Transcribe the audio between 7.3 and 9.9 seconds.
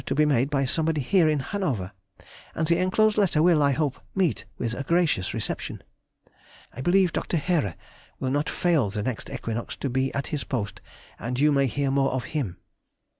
Heere will not fail the next equinox